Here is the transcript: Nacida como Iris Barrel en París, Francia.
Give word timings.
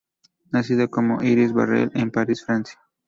Nacida 0.51 0.87
como 0.87 1.21
Iris 1.21 1.53
Barrel 1.53 1.91
en 1.93 2.09
París, 2.09 2.43
Francia. 2.43 2.79